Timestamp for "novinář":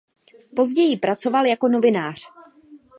1.67-2.29